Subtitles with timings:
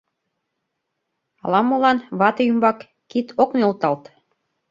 [1.43, 2.77] Ала-молан вате ӱмбак
[3.09, 4.03] кид ок нӧлталт.